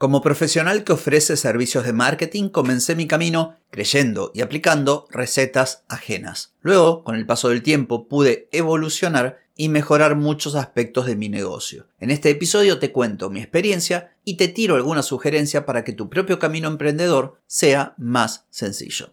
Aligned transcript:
Como 0.00 0.22
profesional 0.22 0.82
que 0.82 0.94
ofrece 0.94 1.36
servicios 1.36 1.84
de 1.84 1.92
marketing, 1.92 2.48
comencé 2.48 2.96
mi 2.96 3.06
camino 3.06 3.58
creyendo 3.68 4.30
y 4.34 4.40
aplicando 4.40 5.06
recetas 5.10 5.84
ajenas. 5.88 6.54
Luego, 6.62 7.04
con 7.04 7.16
el 7.16 7.26
paso 7.26 7.50
del 7.50 7.62
tiempo, 7.62 8.08
pude 8.08 8.48
evolucionar 8.50 9.40
y 9.56 9.68
mejorar 9.68 10.16
muchos 10.16 10.54
aspectos 10.54 11.04
de 11.04 11.16
mi 11.16 11.28
negocio. 11.28 11.86
En 11.98 12.10
este 12.10 12.30
episodio 12.30 12.78
te 12.78 12.92
cuento 12.92 13.28
mi 13.28 13.40
experiencia 13.40 14.16
y 14.24 14.38
te 14.38 14.48
tiro 14.48 14.76
alguna 14.76 15.02
sugerencia 15.02 15.66
para 15.66 15.84
que 15.84 15.92
tu 15.92 16.08
propio 16.08 16.38
camino 16.38 16.68
emprendedor 16.68 17.38
sea 17.46 17.92
más 17.98 18.46
sencillo. 18.48 19.12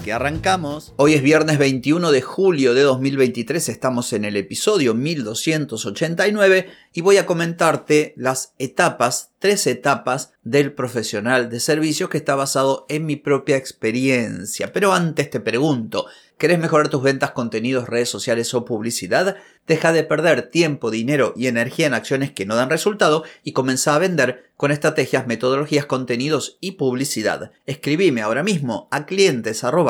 que 0.03 0.13
arrancamos. 0.13 0.93
Hoy 0.97 1.13
es 1.13 1.21
viernes 1.21 1.57
21 1.57 2.11
de 2.11 2.21
julio 2.21 2.73
de 2.73 2.81
2023, 2.81 3.69
estamos 3.69 4.13
en 4.13 4.25
el 4.25 4.35
episodio 4.35 4.93
1289 4.93 6.69
y 6.93 7.01
voy 7.01 7.17
a 7.17 7.25
comentarte 7.25 8.13
las 8.17 8.53
etapas, 8.57 9.31
tres 9.39 9.67
etapas 9.67 10.33
del 10.43 10.73
profesional 10.73 11.49
de 11.49 11.59
servicios 11.59 12.09
que 12.09 12.17
está 12.17 12.35
basado 12.35 12.85
en 12.89 13.05
mi 13.05 13.15
propia 13.15 13.57
experiencia. 13.57 14.73
Pero 14.73 14.93
antes 14.93 15.29
te 15.29 15.39
pregunto, 15.39 16.07
¿querés 16.37 16.59
mejorar 16.59 16.89
tus 16.89 17.03
ventas, 17.03 17.31
contenidos, 17.31 17.87
redes 17.87 18.09
sociales 18.09 18.53
o 18.53 18.65
publicidad? 18.65 19.37
Deja 19.67 19.93
de 19.93 20.03
perder 20.03 20.49
tiempo, 20.49 20.89
dinero 20.89 21.33
y 21.35 21.47
energía 21.47 21.87
en 21.87 21.93
acciones 21.93 22.31
que 22.31 22.45
no 22.45 22.55
dan 22.55 22.69
resultado 22.69 23.23
y 23.43 23.53
comienza 23.53 23.95
a 23.95 23.99
vender 23.99 24.51
con 24.57 24.71
estrategias, 24.71 25.27
metodologías, 25.27 25.85
contenidos 25.85 26.57
y 26.59 26.73
publicidad. 26.73 27.51
Escribime 27.65 28.21
ahora 28.21 28.43
mismo 28.43 28.87
a 28.91 29.05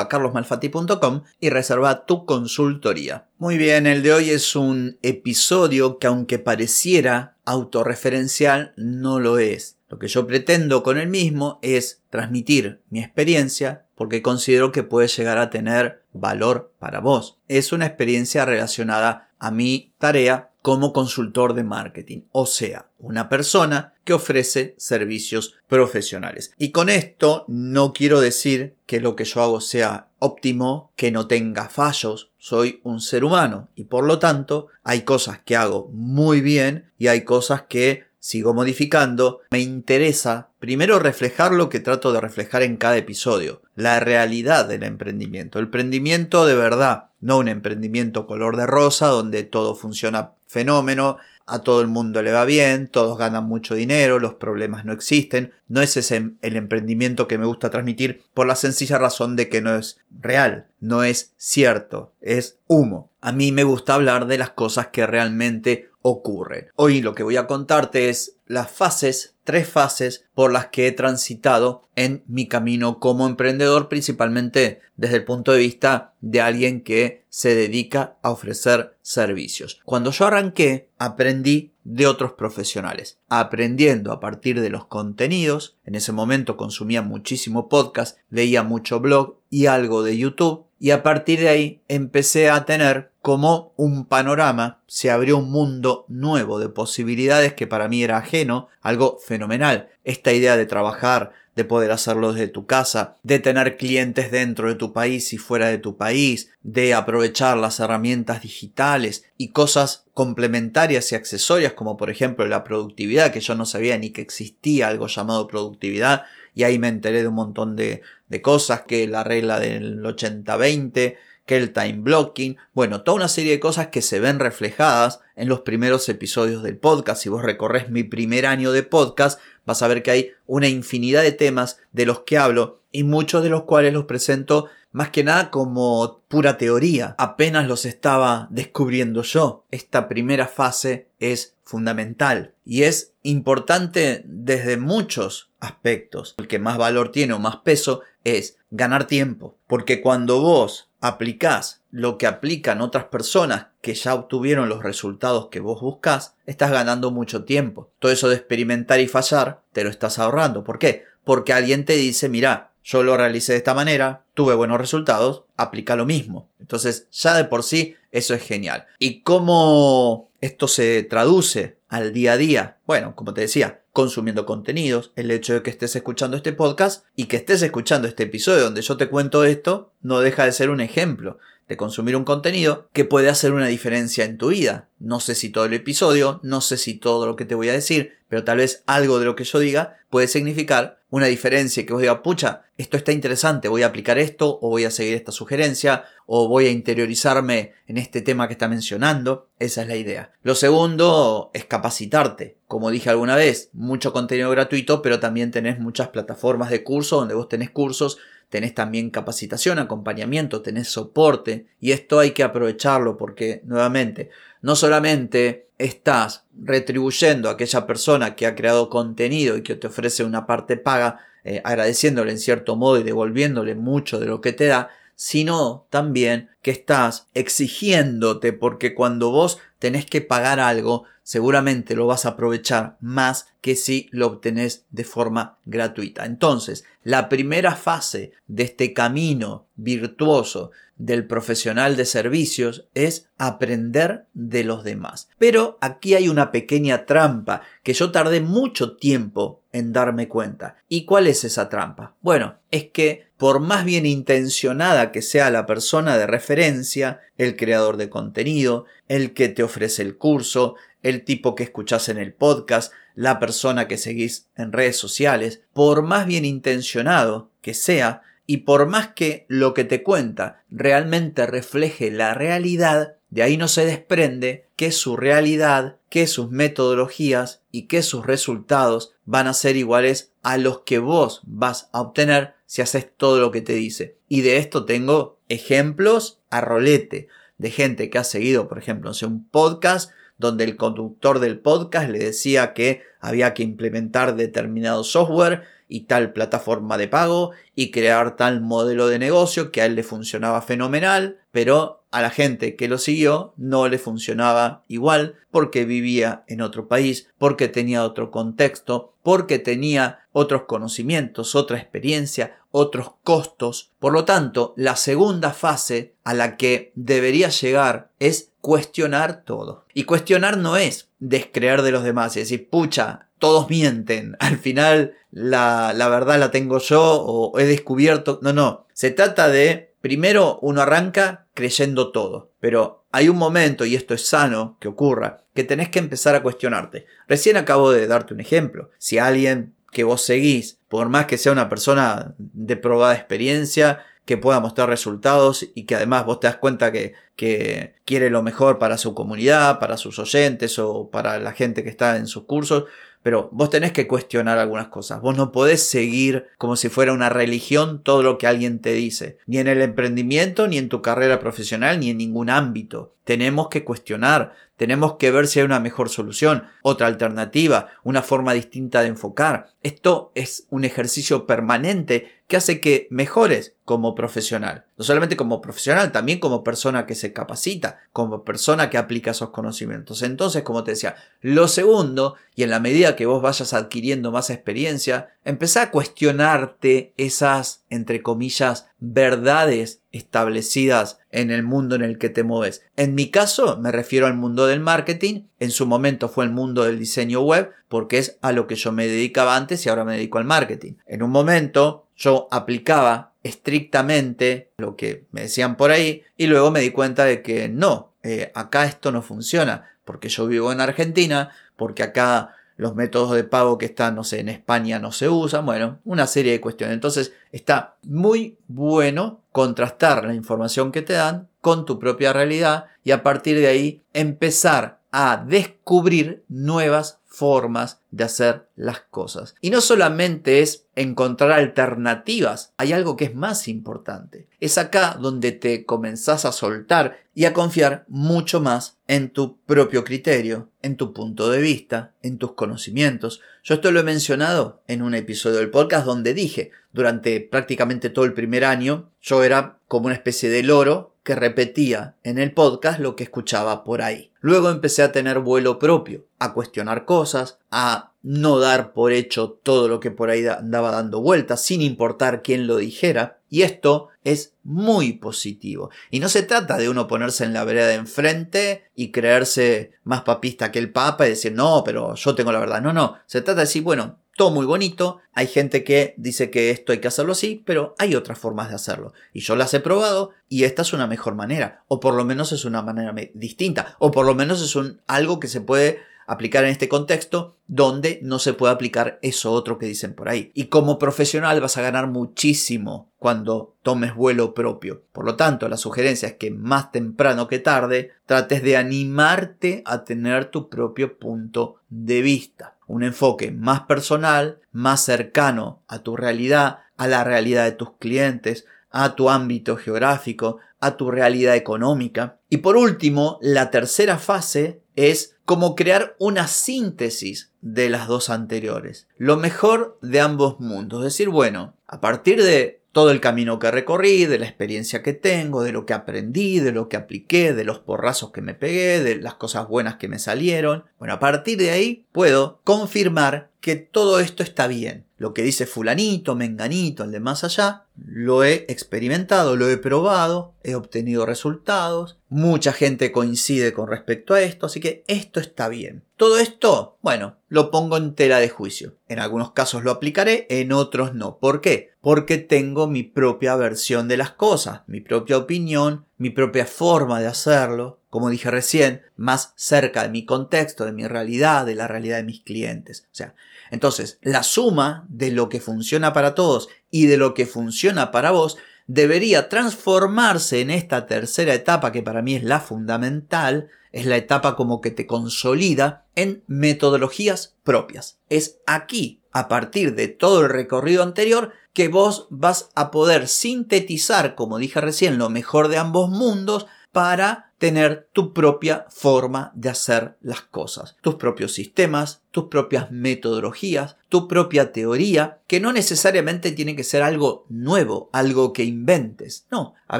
clientes@carlosmalfati.com 0.07 1.23
y 1.39 1.49
reserva 1.49 2.05
tu 2.05 2.25
consultoría. 2.25 3.27
Muy 3.37 3.57
bien, 3.57 3.87
el 3.87 4.03
de 4.03 4.13
hoy 4.13 4.29
es 4.29 4.55
un 4.55 4.97
episodio 5.01 5.97
que 5.97 6.07
aunque 6.07 6.39
pareciera 6.39 7.37
autorreferencial, 7.45 8.73
no 8.77 9.19
lo 9.19 9.37
es. 9.37 9.77
Lo 9.89 9.99
que 9.99 10.07
yo 10.07 10.25
pretendo 10.25 10.83
con 10.83 10.97
el 10.97 11.09
mismo 11.09 11.59
es 11.61 12.01
transmitir 12.09 12.81
mi 12.89 13.01
experiencia 13.01 13.85
porque 13.95 14.21
considero 14.21 14.71
que 14.71 14.83
puede 14.83 15.07
llegar 15.07 15.37
a 15.37 15.49
tener 15.49 16.03
valor 16.13 16.73
para 16.79 17.01
vos. 17.01 17.39
Es 17.47 17.71
una 17.71 17.85
experiencia 17.85 18.45
relacionada 18.45 19.30
a 19.41 19.49
mi 19.49 19.91
tarea 19.97 20.51
como 20.61 20.93
consultor 20.93 21.55
de 21.55 21.63
marketing, 21.63 22.21
o 22.31 22.45
sea, 22.45 22.89
una 22.99 23.27
persona 23.27 23.95
que 24.03 24.13
ofrece 24.13 24.75
servicios 24.77 25.55
profesionales. 25.67 26.53
Y 26.59 26.69
con 26.69 26.89
esto 26.89 27.45
no 27.47 27.91
quiero 27.91 28.21
decir 28.21 28.75
que 28.85 28.99
lo 28.99 29.15
que 29.15 29.25
yo 29.25 29.41
hago 29.41 29.59
sea 29.59 30.09
óptimo, 30.19 30.91
que 30.95 31.11
no 31.11 31.25
tenga 31.25 31.69
fallos, 31.69 32.29
soy 32.37 32.79
un 32.83 33.01
ser 33.01 33.23
humano 33.23 33.69
y 33.75 33.85
por 33.85 34.05
lo 34.05 34.19
tanto 34.19 34.67
hay 34.83 35.01
cosas 35.01 35.39
que 35.39 35.55
hago 35.55 35.89
muy 35.91 36.41
bien 36.41 36.91
y 36.99 37.07
hay 37.07 37.23
cosas 37.23 37.63
que 37.63 38.05
sigo 38.21 38.53
modificando. 38.53 39.41
Me 39.51 39.59
interesa 39.59 40.51
primero 40.59 40.99
reflejar 40.99 41.51
lo 41.51 41.67
que 41.67 41.81
trato 41.81 42.13
de 42.13 42.21
reflejar 42.21 42.61
en 42.61 42.77
cada 42.77 42.95
episodio, 42.95 43.61
la 43.75 43.99
realidad 43.99 44.65
del 44.65 44.83
emprendimiento, 44.83 45.59
el 45.59 45.65
emprendimiento 45.65 46.45
de 46.45 46.55
verdad, 46.55 47.09
no 47.19 47.39
un 47.39 47.49
emprendimiento 47.49 48.27
color 48.27 48.55
de 48.55 48.67
rosa 48.67 49.07
donde 49.07 49.43
todo 49.43 49.75
funciona 49.75 50.31
fenómeno, 50.47 51.17
a 51.51 51.59
todo 51.59 51.81
el 51.81 51.87
mundo 51.87 52.21
le 52.21 52.31
va 52.31 52.45
bien, 52.45 52.87
todos 52.87 53.17
ganan 53.17 53.45
mucho 53.45 53.75
dinero, 53.75 54.19
los 54.19 54.35
problemas 54.35 54.85
no 54.85 54.93
existen. 54.93 55.51
No 55.67 55.81
es 55.81 55.97
ese 55.97 56.31
el 56.41 56.55
emprendimiento 56.55 57.27
que 57.27 57.37
me 57.37 57.45
gusta 57.45 57.69
transmitir 57.69 58.23
por 58.33 58.47
la 58.47 58.55
sencilla 58.55 58.97
razón 58.97 59.35
de 59.35 59.49
que 59.49 59.61
no 59.61 59.75
es 59.75 59.99
real, 60.11 60.67
no 60.79 61.03
es 61.03 61.33
cierto, 61.37 62.13
es 62.21 62.57
humo. 62.67 63.09
A 63.19 63.31
mí 63.31 63.51
me 63.51 63.63
gusta 63.63 63.95
hablar 63.95 64.27
de 64.27 64.37
las 64.37 64.51
cosas 64.51 64.87
que 64.87 65.05
realmente 65.05 65.89
ocurren. 66.01 66.69
Hoy 66.75 67.01
lo 67.01 67.13
que 67.13 67.23
voy 67.23 67.37
a 67.37 67.47
contarte 67.47 68.09
es 68.09 68.37
las 68.51 68.69
fases, 68.69 69.35
tres 69.43 69.67
fases 69.67 70.25
por 70.33 70.51
las 70.51 70.67
que 70.67 70.87
he 70.87 70.91
transitado 70.91 71.83
en 71.95 72.23
mi 72.27 72.47
camino 72.47 72.99
como 72.99 73.25
emprendedor, 73.25 73.87
principalmente 73.87 74.81
desde 74.97 75.17
el 75.17 75.25
punto 75.25 75.53
de 75.53 75.59
vista 75.59 76.13
de 76.21 76.41
alguien 76.41 76.81
que 76.81 77.23
se 77.29 77.55
dedica 77.55 78.17
a 78.21 78.31
ofrecer 78.31 78.97
servicios. 79.01 79.79
Cuando 79.85 80.11
yo 80.11 80.27
arranqué, 80.27 80.89
aprendí 80.97 81.71
de 81.83 82.07
otros 82.07 82.33
profesionales, 82.33 83.17
aprendiendo 83.29 84.11
a 84.11 84.19
partir 84.19 84.61
de 84.61 84.69
los 84.69 84.85
contenidos. 84.85 85.77
En 85.85 85.95
ese 85.95 86.11
momento 86.11 86.57
consumía 86.57 87.01
muchísimo 87.01 87.69
podcast, 87.69 88.17
leía 88.29 88.63
mucho 88.63 88.99
blog 88.99 89.37
y 89.49 89.65
algo 89.65 90.03
de 90.03 90.17
YouTube 90.17 90.65
y 90.81 90.89
a 90.89 91.03
partir 91.03 91.39
de 91.39 91.49
ahí 91.49 91.81
empecé 91.87 92.49
a 92.49 92.65
tener 92.65 93.11
como 93.21 93.71
un 93.77 94.05
panorama, 94.05 94.81
se 94.87 95.11
abrió 95.11 95.37
un 95.37 95.51
mundo 95.51 96.05
nuevo 96.07 96.57
de 96.57 96.69
posibilidades 96.69 97.53
que 97.53 97.67
para 97.67 97.87
mí 97.87 98.03
era 98.03 98.17
ajeno, 98.17 98.40
algo 98.81 99.17
fenomenal. 99.25 99.89
Esta 100.03 100.33
idea 100.33 100.57
de 100.57 100.65
trabajar, 100.65 101.31
de 101.55 101.65
poder 101.65 101.91
hacerlo 101.91 102.33
desde 102.33 102.47
tu 102.47 102.65
casa, 102.65 103.17
de 103.23 103.39
tener 103.39 103.77
clientes 103.77 104.31
dentro 104.31 104.69
de 104.69 104.75
tu 104.75 104.93
país 104.93 105.33
y 105.33 105.37
fuera 105.37 105.67
de 105.67 105.77
tu 105.77 105.97
país, 105.97 106.51
de 106.63 106.93
aprovechar 106.93 107.57
las 107.57 107.79
herramientas 107.79 108.41
digitales 108.41 109.25
y 109.37 109.49
cosas 109.49 110.05
complementarias 110.13 111.11
y 111.11 111.15
accesorias 111.15 111.73
como 111.73 111.97
por 111.97 112.09
ejemplo 112.09 112.47
la 112.47 112.63
productividad, 112.63 113.31
que 113.31 113.41
yo 113.41 113.55
no 113.55 113.65
sabía 113.65 113.97
ni 113.97 114.11
que 114.11 114.21
existía 114.21 114.87
algo 114.87 115.07
llamado 115.07 115.47
productividad, 115.47 116.23
y 116.53 116.63
ahí 116.63 116.79
me 116.79 116.89
enteré 116.89 117.21
de 117.21 117.27
un 117.27 117.35
montón 117.35 117.75
de, 117.75 118.01
de 118.27 118.41
cosas, 118.41 118.81
que 118.81 119.07
la 119.07 119.23
regla 119.23 119.59
del 119.59 120.01
80-20, 120.01 121.15
el 121.57 121.73
time 121.73 121.99
blocking, 121.99 122.57
bueno, 122.73 123.01
toda 123.01 123.17
una 123.17 123.27
serie 123.27 123.51
de 123.51 123.59
cosas 123.59 123.87
que 123.87 124.01
se 124.01 124.19
ven 124.19 124.39
reflejadas 124.39 125.19
en 125.35 125.49
los 125.49 125.61
primeros 125.61 126.07
episodios 126.09 126.63
del 126.63 126.77
podcast. 126.77 127.21
Si 127.21 127.29
vos 127.29 127.41
recorres 127.41 127.89
mi 127.89 128.03
primer 128.03 128.45
año 128.45 128.71
de 128.71 128.83
podcast, 128.83 129.39
vas 129.65 129.81
a 129.81 129.87
ver 129.87 130.03
que 130.03 130.11
hay 130.11 130.31
una 130.45 130.67
infinidad 130.67 131.23
de 131.23 131.31
temas 131.31 131.79
de 131.91 132.05
los 132.05 132.21
que 132.21 132.37
hablo 132.37 132.81
y 132.91 133.03
muchos 133.03 133.43
de 133.43 133.49
los 133.49 133.63
cuales 133.63 133.93
los 133.93 134.05
presento 134.05 134.69
más 134.91 135.09
que 135.09 135.23
nada 135.23 135.49
como 135.51 136.21
pura 136.27 136.57
teoría. 136.57 137.15
Apenas 137.17 137.67
los 137.67 137.85
estaba 137.85 138.47
descubriendo 138.51 139.23
yo. 139.23 139.65
Esta 139.71 140.07
primera 140.07 140.47
fase 140.47 141.07
es 141.19 141.55
fundamental 141.63 142.53
y 142.65 142.83
es 142.83 143.13
importante 143.23 144.23
desde 144.25 144.77
muchos 144.77 145.49
aspectos. 145.59 146.35
El 146.37 146.47
que 146.47 146.59
más 146.59 146.77
valor 146.77 147.11
tiene 147.11 147.33
o 147.33 147.39
más 147.39 147.57
peso 147.57 148.01
es 148.23 148.57
ganar 148.69 149.07
tiempo. 149.07 149.57
Porque 149.67 150.01
cuando 150.01 150.41
vos 150.41 150.89
aplicás 151.01 151.81
lo 151.91 152.17
que 152.17 152.27
aplican 152.27 152.79
otras 152.79 153.05
personas 153.05 153.67
que 153.81 153.95
ya 153.95 154.13
obtuvieron 154.13 154.69
los 154.69 154.83
resultados 154.83 155.47
que 155.47 155.59
vos 155.59 155.81
buscás, 155.81 156.35
estás 156.45 156.71
ganando 156.71 157.11
mucho 157.11 157.43
tiempo. 157.43 157.89
Todo 157.99 158.11
eso 158.11 158.29
de 158.29 158.35
experimentar 158.35 158.99
y 158.99 159.07
fallar, 159.07 159.61
te 159.73 159.83
lo 159.83 159.89
estás 159.89 160.19
ahorrando. 160.19 160.63
¿Por 160.63 160.79
qué? 160.79 161.03
Porque 161.25 161.53
alguien 161.53 161.83
te 161.83 161.93
dice, 161.93 162.29
mira, 162.29 162.71
yo 162.83 163.03
lo 163.03 163.17
realicé 163.17 163.53
de 163.53 163.57
esta 163.57 163.73
manera, 163.73 164.23
tuve 164.33 164.55
buenos 164.55 164.79
resultados, 164.79 165.43
aplica 165.57 165.95
lo 165.95 166.05
mismo. 166.05 166.49
Entonces, 166.59 167.07
ya 167.11 167.35
de 167.35 167.45
por 167.45 167.63
sí, 167.63 167.95
eso 168.11 168.33
es 168.33 168.43
genial. 168.43 168.85
¿Y 168.97 169.21
cómo 169.21 170.29
esto 170.39 170.67
se 170.67 171.03
traduce 171.03 171.77
al 171.91 172.13
día 172.13 172.33
a 172.33 172.37
día? 172.37 172.77
Bueno, 172.87 173.15
como 173.15 173.33
te 173.35 173.41
decía, 173.41 173.81
consumiendo 173.91 174.45
contenidos, 174.45 175.11
el 175.15 175.29
hecho 175.29 175.53
de 175.53 175.61
que 175.61 175.69
estés 175.69 175.95
escuchando 175.95 176.37
este 176.37 176.53
podcast 176.53 177.05
y 177.15 177.25
que 177.25 177.35
estés 177.35 177.61
escuchando 177.61 178.07
este 178.07 178.23
episodio 178.23 178.63
donde 178.63 178.81
yo 178.81 178.97
te 178.97 179.09
cuento 179.09 179.43
esto, 179.43 179.91
no 180.01 180.21
deja 180.21 180.45
de 180.45 180.53
ser 180.53 180.69
un 180.69 180.79
ejemplo 180.81 181.37
de 181.67 181.77
consumir 181.77 182.15
un 182.15 182.23
contenido 182.23 182.89
que 182.91 183.05
puede 183.05 183.29
hacer 183.29 183.51
una 183.51 183.67
diferencia 183.67 184.25
en 184.25 184.37
tu 184.37 184.49
vida. 184.49 184.89
No 184.99 185.19
sé 185.19 185.35
si 185.35 185.49
todo 185.49 185.65
el 185.65 185.73
episodio, 185.73 186.39
no 186.43 186.61
sé 186.61 186.77
si 186.77 186.95
todo 186.95 187.25
lo 187.25 187.35
que 187.35 187.45
te 187.45 187.55
voy 187.55 187.69
a 187.69 187.73
decir, 187.73 188.13
pero 188.29 188.43
tal 188.43 188.57
vez 188.57 188.83
algo 188.87 189.19
de 189.19 189.25
lo 189.25 189.35
que 189.35 189.43
yo 189.43 189.59
diga 189.59 189.97
puede 190.09 190.27
significar 190.27 191.00
una 191.11 191.27
diferencia 191.27 191.85
que 191.85 191.91
vos 191.93 192.01
digas, 192.01 192.19
pucha, 192.23 192.63
esto 192.77 192.95
está 192.97 193.11
interesante, 193.11 193.67
voy 193.67 193.83
a 193.83 193.87
aplicar 193.87 194.17
esto 194.17 194.57
o 194.61 194.69
voy 194.69 194.85
a 194.85 194.91
seguir 194.91 195.13
esta 195.13 195.33
sugerencia 195.33 196.05
o 196.25 196.47
voy 196.47 196.67
a 196.67 196.71
interiorizarme 196.71 197.73
en 197.85 197.97
este 197.97 198.21
tema 198.21 198.47
que 198.47 198.53
está 198.53 198.69
mencionando. 198.69 199.49
Esa 199.59 199.81
es 199.81 199.89
la 199.89 199.97
idea. 199.97 200.31
Lo 200.41 200.55
segundo 200.55 201.51
es 201.53 201.65
capacitarte. 201.65 202.57
Como 202.65 202.89
dije 202.89 203.09
alguna 203.09 203.35
vez, 203.35 203.69
mucho 203.73 204.13
contenido 204.13 204.49
gratuito, 204.49 205.01
pero 205.01 205.19
también 205.19 205.51
tenés 205.51 205.79
muchas 205.79 206.07
plataformas 206.07 206.69
de 206.69 206.83
cursos 206.83 207.19
donde 207.19 207.35
vos 207.35 207.49
tenés 207.49 207.71
cursos 207.71 208.17
tenés 208.51 208.75
también 208.75 209.09
capacitación, 209.09 209.79
acompañamiento, 209.79 210.61
tenés 210.61 210.89
soporte 210.89 211.67
y 211.79 211.93
esto 211.93 212.19
hay 212.19 212.31
que 212.31 212.43
aprovecharlo 212.43 213.15
porque 213.15 213.61
nuevamente 213.63 214.29
no 214.61 214.75
solamente 214.75 215.67
estás 215.77 216.43
retribuyendo 216.61 217.47
a 217.47 217.53
aquella 217.53 217.87
persona 217.87 218.35
que 218.35 218.45
ha 218.45 218.53
creado 218.53 218.89
contenido 218.89 219.55
y 219.55 219.63
que 219.63 219.75
te 219.75 219.87
ofrece 219.87 220.25
una 220.25 220.45
parte 220.45 220.75
paga, 220.75 221.21
eh, 221.45 221.61
agradeciéndole 221.63 222.31
en 222.31 222.39
cierto 222.39 222.75
modo 222.75 222.99
y 222.99 223.03
devolviéndole 223.03 223.73
mucho 223.73 224.19
de 224.19 224.25
lo 224.25 224.41
que 224.41 224.51
te 224.51 224.65
da, 224.65 224.89
sino 225.23 225.85
también 225.91 226.49
que 226.63 226.71
estás 226.71 227.27
exigiéndote 227.35 228.53
porque 228.53 228.95
cuando 228.95 229.29
vos 229.29 229.59
tenés 229.77 230.07
que 230.07 230.21
pagar 230.21 230.59
algo, 230.59 231.03
seguramente 231.21 231.95
lo 231.95 232.07
vas 232.07 232.25
a 232.25 232.29
aprovechar 232.29 232.97
más 233.01 233.45
que 233.61 233.75
si 233.75 234.09
lo 234.09 234.25
obtenés 234.25 234.85
de 234.89 235.03
forma 235.03 235.59
gratuita. 235.65 236.25
Entonces, 236.25 236.85
la 237.03 237.29
primera 237.29 237.75
fase 237.75 238.31
de 238.47 238.63
este 238.63 238.93
camino 238.93 239.67
virtuoso 239.75 240.71
del 240.97 241.27
profesional 241.27 241.95
de 241.97 242.05
servicios 242.05 242.87
es 242.95 243.29
aprender 243.37 244.25
de 244.33 244.63
los 244.63 244.83
demás. 244.83 245.29
Pero 245.37 245.77
aquí 245.81 246.15
hay 246.15 246.29
una 246.29 246.51
pequeña 246.51 247.05
trampa 247.05 247.61
que 247.83 247.93
yo 247.93 248.11
tardé 248.11 248.41
mucho 248.41 248.97
tiempo 248.97 249.60
en 249.73 249.93
darme 249.93 250.27
cuenta. 250.27 250.75
¿Y 250.87 251.05
cuál 251.05 251.27
es 251.27 251.43
esa 251.43 251.69
trampa? 251.69 252.15
Bueno, 252.21 252.57
es 252.71 252.85
que 252.85 253.27
por 253.37 253.59
más 253.59 253.85
bien 253.85 254.05
intencionada 254.05 255.11
que 255.11 255.21
sea 255.21 255.49
la 255.49 255.65
persona 255.65 256.17
de 256.17 256.27
referencia, 256.27 257.21
el 257.37 257.55
creador 257.55 257.97
de 257.97 258.09
contenido, 258.09 258.85
el 259.07 259.33
que 259.33 259.49
te 259.49 259.63
ofrece 259.63 260.01
el 260.03 260.17
curso, 260.17 260.75
el 261.01 261.23
tipo 261.23 261.55
que 261.55 261.63
escuchás 261.63 262.09
en 262.09 262.17
el 262.17 262.33
podcast, 262.33 262.93
la 263.15 263.39
persona 263.39 263.87
que 263.87 263.97
seguís 263.97 264.47
en 264.55 264.71
redes 264.71 264.97
sociales, 264.97 265.61
por 265.73 266.03
más 266.03 266.27
bien 266.27 266.45
intencionado 266.45 267.49
que 267.61 267.73
sea, 267.73 268.21
y 268.45 268.57
por 268.57 268.85
más 268.85 269.09
que 269.09 269.45
lo 269.47 269.73
que 269.73 269.85
te 269.85 270.03
cuenta 270.03 270.63
realmente 270.69 271.45
refleje 271.45 272.11
la 272.11 272.33
realidad, 272.33 273.15
de 273.31 273.43
ahí 273.43 273.57
no 273.57 273.67
se 273.69 273.85
desprende 273.85 274.67
que 274.75 274.91
su 274.91 275.15
realidad, 275.15 275.97
que 276.09 276.27
sus 276.27 276.51
metodologías 276.51 277.63
y 277.71 277.87
que 277.87 278.03
sus 278.03 278.25
resultados 278.25 279.13
van 279.25 279.47
a 279.47 279.53
ser 279.53 279.77
iguales 279.77 280.33
a 280.43 280.57
los 280.57 280.81
que 280.81 280.99
vos 280.99 281.41
vas 281.45 281.89
a 281.93 282.01
obtener 282.01 282.55
si 282.65 282.81
haces 282.81 283.07
todo 283.15 283.39
lo 283.39 283.51
que 283.51 283.61
te 283.61 283.73
dice. 283.73 284.17
Y 284.27 284.41
de 284.41 284.57
esto 284.57 284.85
tengo 284.85 285.39
ejemplos 285.47 286.39
a 286.49 286.59
rolete 286.59 287.29
de 287.57 287.71
gente 287.71 288.09
que 288.09 288.17
ha 288.17 288.23
seguido, 288.25 288.67
por 288.67 288.77
ejemplo, 288.77 289.11
un 289.25 289.47
podcast 289.47 290.11
donde 290.37 290.65
el 290.65 290.75
conductor 290.75 291.39
del 291.39 291.59
podcast 291.59 292.09
le 292.09 292.19
decía 292.19 292.73
que 292.73 293.01
había 293.21 293.53
que 293.53 293.63
implementar 293.63 294.35
determinado 294.35 295.03
software 295.03 295.63
y 295.87 296.01
tal 296.01 296.33
plataforma 296.33 296.97
de 296.97 297.07
pago 297.07 297.51
y 297.75 297.91
crear 297.91 298.35
tal 298.35 298.59
modelo 298.59 299.07
de 299.07 299.19
negocio 299.19 299.71
que 299.71 299.81
a 299.81 299.85
él 299.85 299.95
le 299.95 300.03
funcionaba 300.03 300.61
fenomenal, 300.61 301.39
pero 301.51 302.00
a 302.11 302.21
la 302.21 302.29
gente 302.29 302.75
que 302.75 302.87
lo 302.87 302.97
siguió 302.97 303.53
no 303.57 303.87
le 303.87 303.97
funcionaba 303.97 304.83
igual 304.87 305.35
porque 305.49 305.85
vivía 305.85 306.43
en 306.47 306.61
otro 306.61 306.87
país, 306.87 307.29
porque 307.37 307.67
tenía 307.69 308.03
otro 308.03 308.31
contexto, 308.31 309.13
porque 309.23 309.59
tenía 309.59 310.19
otros 310.33 310.63
conocimientos, 310.63 311.55
otra 311.55 311.77
experiencia, 311.77 312.59
otros 312.71 313.13
costos. 313.23 313.91
Por 313.99 314.13
lo 314.13 314.25
tanto, 314.25 314.73
la 314.77 314.95
segunda 314.95 315.51
fase 315.51 316.13
a 316.23 316.33
la 316.33 316.57
que 316.57 316.91
debería 316.95 317.49
llegar 317.49 318.11
es 318.19 318.51
cuestionar 318.61 319.43
todo. 319.43 319.85
Y 319.93 320.03
cuestionar 320.03 320.57
no 320.57 320.77
es 320.77 321.09
descreer 321.19 321.81
de 321.81 321.91
los 321.91 322.03
demás 322.03 322.35
y 322.35 322.41
decir, 322.41 322.69
pucha, 322.69 323.27
todos 323.39 323.69
mienten, 323.69 324.35
al 324.39 324.57
final 324.57 325.13
la, 325.31 325.93
la 325.95 326.09
verdad 326.09 326.39
la 326.39 326.51
tengo 326.51 326.79
yo 326.79 327.01
o 327.03 327.57
he 327.59 327.65
descubierto. 327.65 328.39
No, 328.41 328.53
no, 328.53 328.85
se 328.93 329.11
trata 329.11 329.49
de, 329.49 329.93
primero 330.01 330.59
uno 330.61 330.81
arranca 330.81 331.40
creyendo 331.53 332.11
todo, 332.11 332.51
pero 332.59 333.05
hay 333.11 333.29
un 333.29 333.37
momento, 333.37 333.85
y 333.85 333.95
esto 333.95 334.13
es 334.13 334.27
sano 334.27 334.77
que 334.79 334.87
ocurra, 334.87 335.43
que 335.53 335.63
tenés 335.63 335.89
que 335.89 335.99
empezar 335.99 336.35
a 336.35 336.43
cuestionarte. 336.43 337.05
Recién 337.27 337.57
acabo 337.57 337.91
de 337.91 338.07
darte 338.07 338.33
un 338.33 338.39
ejemplo. 338.39 338.89
Si 338.97 339.17
alguien 339.17 339.75
que 339.91 340.03
vos 340.03 340.21
seguís, 340.21 340.79
por 340.87 341.09
más 341.09 341.25
que 341.25 341.37
sea 341.37 341.51
una 341.51 341.69
persona 341.69 342.35
de 342.37 342.77
probada 342.77 343.15
experiencia, 343.15 344.05
que 344.25 344.37
pueda 344.37 344.59
mostrar 344.59 344.87
resultados 344.87 345.67
y 345.75 345.85
que 345.85 345.95
además 345.95 346.25
vos 346.25 346.39
te 346.39 346.47
das 346.47 346.57
cuenta 346.57 346.91
que, 346.91 347.13
que 347.35 347.95
quiere 348.05 348.29
lo 348.29 348.43
mejor 348.43 348.77
para 348.79 348.97
su 348.97 349.13
comunidad, 349.13 349.79
para 349.79 349.97
sus 349.97 350.19
oyentes 350.19 350.79
o 350.79 351.09
para 351.09 351.39
la 351.39 351.51
gente 351.51 351.83
que 351.83 351.89
está 351.89 352.15
en 352.17 352.27
sus 352.27 352.45
cursos, 352.45 352.85
pero 353.23 353.49
vos 353.51 353.69
tenés 353.69 353.91
que 353.91 354.07
cuestionar 354.07 354.57
algunas 354.57 354.87
cosas. 354.87 355.21
Vos 355.21 355.37
no 355.37 355.51
podés 355.51 355.87
seguir 355.87 356.47
como 356.57 356.75
si 356.75 356.89
fuera 356.89 357.13
una 357.13 357.29
religión 357.29 358.01
todo 358.03 358.23
lo 358.23 358.37
que 358.37 358.47
alguien 358.47 358.79
te 358.79 358.93
dice. 358.93 359.37
Ni 359.45 359.59
en 359.59 359.67
el 359.67 359.81
emprendimiento, 359.81 360.67
ni 360.67 360.77
en 360.77 360.89
tu 360.89 361.01
carrera 361.01 361.39
profesional, 361.39 361.99
ni 361.99 362.09
en 362.09 362.17
ningún 362.17 362.49
ámbito. 362.49 363.15
Tenemos 363.23 363.69
que 363.69 363.83
cuestionar, 363.83 364.53
tenemos 364.75 365.17
que 365.17 365.29
ver 365.31 365.47
si 365.47 365.59
hay 365.59 365.65
una 365.65 365.79
mejor 365.79 366.09
solución, 366.09 366.63
otra 366.81 367.07
alternativa, 367.07 367.89
una 368.03 368.23
forma 368.23 368.53
distinta 368.53 369.01
de 369.01 369.09
enfocar. 369.09 369.67
Esto 369.83 370.31
es 370.33 370.65
un 370.69 370.85
ejercicio 370.85 371.45
permanente 371.45 372.40
que 372.51 372.57
hace 372.57 372.81
que 372.81 373.07
mejores 373.11 373.77
como 373.85 374.13
profesional. 374.13 374.83
No 374.97 375.05
solamente 375.05 375.37
como 375.37 375.61
profesional, 375.61 376.11
también 376.11 376.39
como 376.39 376.65
persona 376.65 377.05
que 377.05 377.15
se 377.15 377.31
capacita, 377.31 377.99
como 378.11 378.43
persona 378.43 378.89
que 378.89 378.97
aplica 378.97 379.31
esos 379.31 379.51
conocimientos. 379.51 380.21
Entonces, 380.21 380.63
como 380.63 380.83
te 380.83 380.91
decía, 380.91 381.15
lo 381.39 381.69
segundo, 381.69 382.35
y 382.53 382.63
en 382.63 382.69
la 382.69 382.81
medida 382.81 383.15
que 383.15 383.25
vos 383.25 383.41
vayas 383.41 383.73
adquiriendo 383.73 384.33
más 384.33 384.49
experiencia, 384.49 385.29
empezá 385.45 385.83
a 385.83 385.91
cuestionarte 385.91 387.13
esas, 387.15 387.85
entre 387.89 388.21
comillas, 388.21 388.87
verdades 388.99 390.01
establecidas 390.11 391.19
en 391.31 391.51
el 391.51 391.63
mundo 391.63 391.95
en 391.95 392.03
el 392.03 392.17
que 392.17 392.29
te 392.29 392.43
mueves. 392.43 392.83
En 392.97 393.15
mi 393.15 393.31
caso, 393.31 393.77
me 393.77 393.93
refiero 393.93 394.27
al 394.27 394.35
mundo 394.35 394.67
del 394.67 394.81
marketing, 394.81 395.43
en 395.59 395.71
su 395.71 395.85
momento 395.85 396.27
fue 396.27 396.43
el 396.43 396.51
mundo 396.51 396.83
del 396.83 396.99
diseño 396.99 397.41
web, 397.41 397.71
porque 397.87 398.17
es 398.17 398.37
a 398.41 398.51
lo 398.51 398.67
que 398.67 398.75
yo 398.75 398.91
me 398.91 399.07
dedicaba 399.07 399.55
antes 399.55 399.85
y 399.85 399.89
ahora 399.89 400.05
me 400.05 400.13
dedico 400.13 400.37
al 400.37 400.45
marketing. 400.45 400.93
En 401.07 401.23
un 401.23 401.31
momento 401.31 402.07
yo 402.21 402.47
aplicaba 402.51 403.33
estrictamente 403.41 404.69
lo 404.77 404.95
que 404.95 405.25
me 405.31 405.41
decían 405.41 405.75
por 405.75 405.89
ahí 405.89 406.21
y 406.37 406.45
luego 406.45 406.69
me 406.69 406.81
di 406.81 406.91
cuenta 406.91 407.25
de 407.25 407.41
que 407.41 407.67
no, 407.67 408.13
eh, 408.21 408.51
acá 408.53 408.85
esto 408.85 409.11
no 409.11 409.23
funciona, 409.23 409.89
porque 410.05 410.29
yo 410.29 410.45
vivo 410.45 410.71
en 410.71 410.81
Argentina, 410.81 411.49
porque 411.75 412.03
acá 412.03 412.53
los 412.77 412.93
métodos 412.93 413.31
de 413.31 413.43
pago 413.43 413.79
que 413.79 413.87
están, 413.87 414.13
no 414.15 414.23
sé, 414.23 414.39
en 414.39 414.49
España 414.49 414.99
no 414.99 415.11
se 415.11 415.29
usan, 415.29 415.65
bueno, 415.65 415.99
una 416.05 416.27
serie 416.27 416.51
de 416.51 416.61
cuestiones. 416.61 416.93
Entonces 416.93 417.33
está 417.51 417.95
muy 418.03 418.57
bueno 418.67 419.41
contrastar 419.51 420.23
la 420.23 420.35
información 420.35 420.91
que 420.91 421.01
te 421.01 421.13
dan 421.13 421.47
con 421.59 421.85
tu 421.85 421.97
propia 421.97 422.33
realidad 422.33 422.85
y 423.03 423.11
a 423.11 423.23
partir 423.23 423.57
de 423.57 423.67
ahí 423.67 424.03
empezar 424.13 425.00
a 425.11 425.43
descubrir 425.45 426.43
nuevas 426.47 427.19
formas 427.25 428.01
de 428.11 428.25
hacer 428.25 428.67
las 428.75 429.01
cosas. 429.01 429.55
Y 429.61 429.69
no 429.69 429.79
solamente 429.79 430.61
es 430.61 430.85
encontrar 430.95 431.51
alternativas, 431.51 432.73
hay 432.77 432.91
algo 432.91 433.15
que 433.15 433.25
es 433.25 433.35
más 433.35 433.69
importante. 433.69 434.47
Es 434.59 434.77
acá 434.77 435.17
donde 435.19 435.53
te 435.53 435.85
comenzás 435.85 436.43
a 436.43 436.51
soltar 436.51 437.19
y 437.33 437.45
a 437.45 437.53
confiar 437.53 438.03
mucho 438.09 438.59
más 438.59 438.97
en 439.07 439.29
tu 439.29 439.57
propio 439.59 440.03
criterio, 440.03 440.69
en 440.81 440.97
tu 440.97 441.13
punto 441.13 441.49
de 441.49 441.61
vista, 441.61 442.13
en 442.21 442.37
tus 442.37 442.53
conocimientos. 442.53 443.39
Yo 443.63 443.75
esto 443.75 443.91
lo 443.91 444.01
he 444.01 444.03
mencionado 444.03 444.81
en 444.87 445.01
un 445.01 445.15
episodio 445.15 445.59
del 445.59 445.69
podcast 445.69 446.05
donde 446.05 446.33
dije, 446.33 446.71
durante 446.91 447.39
prácticamente 447.39 448.09
todo 448.09 448.25
el 448.25 448.33
primer 448.33 448.65
año, 448.65 449.09
yo 449.21 449.43
era 449.43 449.79
como 449.87 450.07
una 450.07 450.15
especie 450.15 450.49
de 450.49 450.63
loro 450.63 451.10
que 451.23 451.35
repetía 451.35 452.15
en 452.23 452.39
el 452.39 452.53
podcast 452.53 452.99
lo 452.99 453.15
que 453.15 453.23
escuchaba 453.23 453.83
por 453.83 454.01
ahí. 454.01 454.31
Luego 454.39 454.69
empecé 454.69 455.03
a 455.03 455.11
tener 455.11 455.39
vuelo 455.39 455.77
propio, 455.77 456.25
a 456.39 456.53
cuestionar 456.53 457.05
cosas, 457.05 457.59
a 457.69 458.11
no 458.23 458.59
dar 458.59 458.93
por 458.93 459.11
hecho 459.11 459.59
todo 459.63 459.87
lo 459.87 459.99
que 459.99 460.11
por 460.11 460.29
ahí 460.29 460.45
andaba 460.47 460.91
dando 460.91 461.21
vueltas, 461.21 461.61
sin 461.61 461.81
importar 461.81 462.41
quién 462.41 462.67
lo 462.67 462.77
dijera. 462.77 463.39
Y 463.49 463.63
esto 463.63 464.09
es 464.23 464.53
muy 464.63 465.13
positivo. 465.13 465.89
Y 466.09 466.19
no 466.19 466.29
se 466.29 466.43
trata 466.43 466.77
de 466.77 466.89
uno 466.89 467.07
ponerse 467.07 467.43
en 467.43 467.53
la 467.53 467.63
vereda 467.63 467.87
de 467.87 467.95
enfrente 467.95 468.85
y 468.95 469.11
creerse 469.11 469.91
más 470.03 470.21
papista 470.21 470.71
que 470.71 470.79
el 470.79 470.91
Papa 470.91 471.25
y 471.25 471.31
decir, 471.31 471.51
no, 471.53 471.83
pero 471.83 472.15
yo 472.15 472.35
tengo 472.35 472.51
la 472.51 472.59
verdad. 472.59 472.81
No, 472.81 472.93
no. 472.93 473.17
Se 473.25 473.41
trata 473.41 473.61
de 473.61 473.65
decir, 473.65 473.83
bueno, 473.83 474.19
todo 474.41 474.49
muy 474.49 474.65
bonito. 474.65 475.19
Hay 475.33 475.45
gente 475.45 475.83
que 475.83 476.15
dice 476.17 476.49
que 476.49 476.71
esto 476.71 476.93
hay 476.93 476.97
que 476.97 477.07
hacerlo 477.07 477.33
así, 477.33 477.61
pero 477.63 477.93
hay 477.99 478.15
otras 478.15 478.39
formas 478.39 478.69
de 478.69 478.75
hacerlo. 478.75 479.13
Y 479.33 479.41
yo 479.41 479.55
las 479.55 479.71
he 479.75 479.79
probado 479.79 480.31
y 480.49 480.63
esta 480.63 480.81
es 480.81 480.93
una 480.93 481.05
mejor 481.05 481.35
manera. 481.35 481.83
O 481.87 481.99
por 481.99 482.15
lo 482.15 482.25
menos 482.25 482.51
es 482.51 482.65
una 482.65 482.81
manera 482.81 483.13
distinta. 483.35 483.95
O 483.99 484.09
por 484.09 484.25
lo 484.25 484.33
menos 484.33 484.59
es 484.63 484.75
algo 485.05 485.39
que 485.39 485.47
se 485.47 485.61
puede 485.61 485.99
aplicar 486.25 486.63
en 486.63 486.71
este 486.71 486.89
contexto 486.89 487.57
donde 487.67 488.19
no 488.23 488.39
se 488.39 488.53
puede 488.53 488.73
aplicar 488.73 489.19
eso 489.21 489.51
otro 489.51 489.77
que 489.77 489.85
dicen 489.85 490.15
por 490.15 490.27
ahí. 490.27 490.51
Y 490.55 490.65
como 490.65 490.97
profesional 490.97 491.61
vas 491.61 491.77
a 491.77 491.83
ganar 491.83 492.07
muchísimo 492.07 493.11
cuando 493.19 493.75
tomes 493.83 494.15
vuelo 494.15 494.55
propio. 494.55 495.03
Por 495.11 495.23
lo 495.23 495.35
tanto, 495.35 495.69
la 495.69 495.77
sugerencia 495.77 496.29
es 496.29 496.35
que 496.37 496.49
más 496.49 496.91
temprano 496.91 497.47
que 497.47 497.59
tarde 497.59 498.09
trates 498.25 498.63
de 498.63 498.75
animarte 498.75 499.83
a 499.85 500.03
tener 500.03 500.45
tu 500.45 500.67
propio 500.67 501.19
punto 501.19 501.75
de 501.89 502.23
vista. 502.23 502.75
Un 502.91 503.03
enfoque 503.03 503.51
más 503.51 503.83
personal, 503.83 504.59
más 504.73 505.05
cercano 505.05 505.81
a 505.87 505.99
tu 505.99 506.17
realidad, 506.17 506.79
a 506.97 507.07
la 507.07 507.23
realidad 507.23 507.63
de 507.63 507.71
tus 507.71 507.93
clientes, 507.99 508.65
a 508.89 509.15
tu 509.15 509.29
ámbito 509.29 509.77
geográfico, 509.77 510.57
a 510.81 510.97
tu 510.97 511.09
realidad 511.09 511.55
económica. 511.55 512.39
Y 512.49 512.57
por 512.57 512.75
último, 512.75 513.39
la 513.41 513.71
tercera 513.71 514.17
fase 514.17 514.81
es 514.97 515.37
como 515.45 515.75
crear 515.75 516.17
una 516.19 516.47
síntesis 516.47 517.53
de 517.61 517.89
las 517.89 518.09
dos 518.09 518.29
anteriores. 518.29 519.07
Lo 519.17 519.37
mejor 519.37 519.97
de 520.01 520.19
ambos 520.19 520.59
mundos. 520.59 521.01
Decir, 521.01 521.29
bueno, 521.29 521.77
a 521.87 522.01
partir 522.01 522.43
de 522.43 522.80
todo 522.91 523.11
el 523.11 523.21
camino 523.21 523.59
que 523.59 523.71
recorrí, 523.71 524.25
de 524.25 524.39
la 524.39 524.45
experiencia 524.45 525.01
que 525.01 525.13
tengo, 525.13 525.63
de 525.63 525.71
lo 525.71 525.85
que 525.85 525.93
aprendí, 525.93 526.59
de 526.59 526.71
lo 526.71 526.89
que 526.89 526.97
apliqué, 526.97 527.53
de 527.53 527.63
los 527.63 527.79
porrazos 527.79 528.31
que 528.31 528.41
me 528.41 528.53
pegué, 528.53 528.99
de 528.99 529.15
las 529.17 529.35
cosas 529.35 529.67
buenas 529.67 529.95
que 529.95 530.07
me 530.07 530.19
salieron. 530.19 530.85
Bueno, 530.99 531.13
a 531.13 531.19
partir 531.19 531.57
de 531.57 531.71
ahí 531.71 532.05
puedo 532.11 532.59
confirmar 532.63 533.50
que 533.61 533.75
todo 533.75 534.19
esto 534.19 534.43
está 534.43 534.67
bien. 534.67 535.05
Lo 535.17 535.35
que 535.35 535.43
dice 535.43 535.67
fulanito, 535.67 536.35
menganito, 536.35 537.03
el 537.03 537.11
de 537.11 537.19
más 537.19 537.43
allá, 537.43 537.85
lo 537.95 538.43
he 538.43 538.65
experimentado, 538.69 539.55
lo 539.55 539.69
he 539.69 539.77
probado, 539.77 540.55
he 540.63 540.73
obtenido 540.73 541.27
resultados, 541.27 542.17
mucha 542.27 542.73
gente 542.73 543.11
coincide 543.11 543.71
con 543.71 543.87
respecto 543.87 544.33
a 544.33 544.41
esto, 544.41 544.65
así 544.65 544.79
que 544.79 545.03
esto 545.07 545.39
está 545.39 545.69
bien. 545.69 546.03
Todo 546.17 546.39
esto, 546.39 546.97
bueno, 547.01 547.37
lo 547.49 547.69
pongo 547.69 547.97
en 547.97 548.15
tela 548.15 548.39
de 548.39 548.49
juicio. 548.49 548.95
En 549.07 549.19
algunos 549.19 549.51
casos 549.51 549.83
lo 549.83 549.91
aplicaré, 549.91 550.47
en 550.49 550.71
otros 550.71 551.13
no. 551.13 551.37
¿Por 551.37 551.61
qué? 551.61 551.91
Porque 552.01 552.39
tengo 552.39 552.87
mi 552.87 553.03
propia 553.03 553.55
versión 553.55 554.07
de 554.07 554.17
las 554.17 554.31
cosas, 554.31 554.81
mi 554.87 555.01
propia 555.01 555.37
opinión, 555.37 556.05
mi 556.17 556.31
propia 556.31 556.65
forma 556.65 557.19
de 557.19 557.27
hacerlo, 557.27 557.99
como 558.09 558.29
dije 558.29 558.51
recién, 558.51 559.03
más 559.15 559.53
cerca 559.55 560.03
de 560.03 560.09
mi 560.09 560.25
contexto, 560.25 560.83
de 560.83 560.91
mi 560.91 561.07
realidad, 561.07 561.65
de 561.65 561.75
la 561.75 561.87
realidad 561.87 562.17
de 562.17 562.23
mis 562.23 562.41
clientes. 562.41 563.05
O 563.05 563.15
sea, 563.15 563.35
entonces, 563.71 564.19
la 564.21 564.43
suma 564.43 565.05
de 565.09 565.31
lo 565.31 565.49
que 565.49 565.61
funciona 565.61 566.13
para 566.13 566.35
todos 566.35 566.67
y 566.91 567.05
de 567.05 567.17
lo 567.17 567.33
que 567.33 567.45
funciona 567.45 568.11
para 568.11 568.31
vos 568.31 568.57
debería 568.85 569.47
transformarse 569.47 570.59
en 570.59 570.69
esta 570.69 571.07
tercera 571.07 571.53
etapa 571.53 571.93
que 571.93 572.03
para 572.03 572.21
mí 572.21 572.35
es 572.35 572.43
la 572.43 572.59
fundamental, 572.59 573.69
es 573.93 574.05
la 574.05 574.17
etapa 574.17 574.57
como 574.57 574.81
que 574.81 574.91
te 574.91 575.07
consolida 575.07 576.05
en 576.15 576.43
metodologías 576.47 577.55
propias. 577.63 578.19
Es 578.29 578.59
aquí, 578.67 579.21
a 579.31 579.47
partir 579.47 579.95
de 579.95 580.09
todo 580.09 580.41
el 580.41 580.49
recorrido 580.49 581.03
anterior, 581.03 581.53
que 581.71 581.87
vos 581.87 582.27
vas 582.29 582.69
a 582.75 582.91
poder 582.91 583.29
sintetizar, 583.29 584.35
como 584.35 584.57
dije 584.57 584.81
recién, 584.81 585.17
lo 585.17 585.29
mejor 585.29 585.69
de 585.69 585.77
ambos 585.77 586.09
mundos 586.09 586.67
para 586.91 587.50
tener 587.61 588.09
tu 588.11 588.33
propia 588.33 588.87
forma 588.89 589.51
de 589.53 589.69
hacer 589.69 590.17
las 590.19 590.41
cosas, 590.41 590.97
tus 591.01 591.13
propios 591.13 591.53
sistemas, 591.53 592.23
tus 592.31 592.45
propias 592.45 592.89
metodologías, 592.89 593.97
tu 594.09 594.27
propia 594.27 594.71
teoría, 594.71 595.41
que 595.45 595.59
no 595.59 595.71
necesariamente 595.71 596.51
tiene 596.53 596.75
que 596.75 596.83
ser 596.83 597.03
algo 597.03 597.45
nuevo, 597.49 598.09
algo 598.13 598.51
que 598.51 598.63
inventes. 598.63 599.45
No, 599.51 599.75
a 599.87 599.99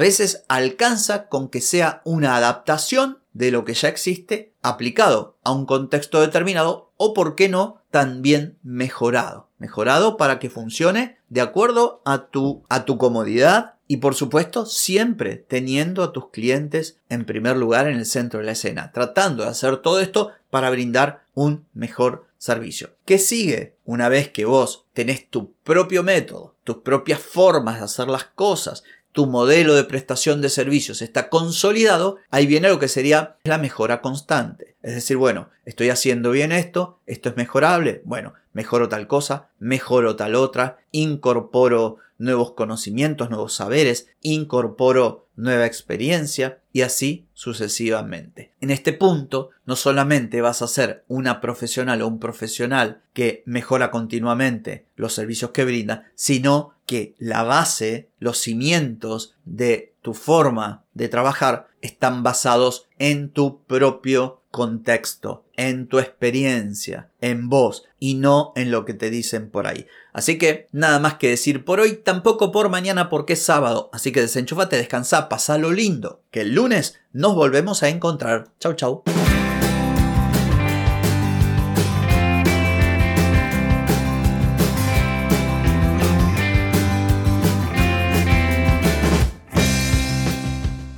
veces 0.00 0.44
alcanza 0.48 1.28
con 1.28 1.48
que 1.48 1.60
sea 1.60 2.02
una 2.04 2.34
adaptación 2.34 3.20
de 3.32 3.52
lo 3.52 3.64
que 3.64 3.74
ya 3.74 3.88
existe 3.88 4.54
aplicado 4.60 5.36
a 5.44 5.52
un 5.52 5.64
contexto 5.64 6.20
determinado 6.20 6.90
o, 6.96 7.14
por 7.14 7.36
qué 7.36 7.48
no, 7.48 7.80
también 7.92 8.58
mejorado. 8.64 9.50
Mejorado 9.58 10.16
para 10.16 10.40
que 10.40 10.50
funcione 10.50 11.18
de 11.28 11.42
acuerdo 11.42 12.02
a 12.04 12.26
tu, 12.26 12.64
a 12.68 12.84
tu 12.84 12.98
comodidad 12.98 13.71
y 13.88 13.98
por 13.98 14.14
supuesto 14.14 14.66
siempre 14.66 15.36
teniendo 15.36 16.02
a 16.02 16.12
tus 16.12 16.30
clientes 16.30 16.98
en 17.08 17.24
primer 17.24 17.56
lugar 17.56 17.88
en 17.88 17.98
el 17.98 18.06
centro 18.06 18.40
de 18.40 18.46
la 18.46 18.52
escena, 18.52 18.92
tratando 18.92 19.42
de 19.44 19.50
hacer 19.50 19.78
todo 19.78 20.00
esto 20.00 20.32
para 20.50 20.70
brindar 20.70 21.24
un 21.34 21.66
mejor 21.74 22.26
servicio. 22.38 22.90
¿Qué 23.04 23.18
sigue? 23.18 23.76
Una 23.84 24.08
vez 24.08 24.28
que 24.28 24.44
vos 24.44 24.86
tenés 24.92 25.28
tu 25.28 25.52
propio 25.64 26.02
método, 26.02 26.56
tus 26.64 26.78
propias 26.78 27.20
formas 27.20 27.78
de 27.78 27.84
hacer 27.84 28.08
las 28.08 28.24
cosas, 28.24 28.82
tu 29.12 29.26
modelo 29.26 29.74
de 29.74 29.84
prestación 29.84 30.40
de 30.40 30.48
servicios 30.48 31.02
está 31.02 31.28
consolidado, 31.28 32.16
ahí 32.30 32.46
viene 32.46 32.68
lo 32.68 32.78
que 32.78 32.88
sería 32.88 33.36
la 33.44 33.58
mejora 33.58 34.00
constante. 34.00 34.74
Es 34.82 34.94
decir, 34.94 35.18
bueno, 35.18 35.50
estoy 35.64 35.90
haciendo 35.90 36.30
bien 36.30 36.50
esto, 36.50 36.98
esto 37.06 37.28
es 37.28 37.36
mejorable, 37.36 38.02
bueno, 38.04 38.34
mejoro 38.52 38.88
tal 38.88 39.06
cosa, 39.06 39.48
mejoro 39.58 40.16
tal 40.16 40.34
otra, 40.34 40.78
incorporo 40.90 41.98
nuevos 42.22 42.52
conocimientos, 42.52 43.30
nuevos 43.30 43.52
saberes, 43.52 44.08
incorporo 44.20 45.26
nueva 45.34 45.66
experiencia 45.66 46.60
y 46.72 46.82
así 46.82 47.26
sucesivamente. 47.34 48.52
En 48.60 48.70
este 48.70 48.92
punto, 48.92 49.50
no 49.66 49.76
solamente 49.76 50.40
vas 50.40 50.62
a 50.62 50.68
ser 50.68 51.04
una 51.08 51.40
profesional 51.40 52.00
o 52.02 52.06
un 52.06 52.20
profesional 52.20 53.02
que 53.12 53.42
mejora 53.46 53.90
continuamente 53.90 54.86
los 54.94 55.14
servicios 55.14 55.50
que 55.50 55.64
brinda, 55.64 56.10
sino 56.14 56.74
que 56.86 57.14
la 57.18 57.42
base, 57.42 58.10
los 58.18 58.38
cimientos 58.38 59.34
de 59.44 59.94
tu 60.02 60.14
forma 60.14 60.84
de 60.94 61.08
trabajar 61.08 61.68
están 61.80 62.22
basados 62.22 62.86
en 62.98 63.30
tu 63.30 63.62
propio 63.64 64.41
contexto, 64.52 65.44
en 65.56 65.88
tu 65.88 65.98
experiencia, 65.98 67.08
en 67.20 67.48
vos 67.48 67.84
y 67.98 68.14
no 68.14 68.52
en 68.54 68.70
lo 68.70 68.84
que 68.84 68.94
te 68.94 69.10
dicen 69.10 69.50
por 69.50 69.66
ahí. 69.66 69.86
Así 70.12 70.38
que 70.38 70.68
nada 70.70 71.00
más 71.00 71.14
que 71.14 71.30
decir 71.30 71.64
por 71.64 71.80
hoy, 71.80 71.94
tampoco 71.94 72.52
por 72.52 72.68
mañana 72.68 73.08
porque 73.08 73.32
es 73.32 73.42
sábado. 73.42 73.90
Así 73.92 74.12
que 74.12 74.20
desenchufate, 74.20 74.76
descansa, 74.76 75.28
lo 75.58 75.72
lindo. 75.72 76.20
Que 76.30 76.42
el 76.42 76.54
lunes 76.54 77.00
nos 77.12 77.34
volvemos 77.34 77.82
a 77.82 77.88
encontrar. 77.88 78.50
Chau 78.60 78.74
chau. 78.74 79.02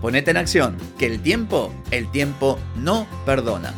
Ponete 0.00 0.30
en 0.30 0.38
acción, 0.38 0.76
que 0.98 1.04
el 1.06 1.20
tiempo, 1.20 1.70
el 1.90 2.10
tiempo 2.10 2.58
no 2.76 3.06
perdona. 3.26 3.74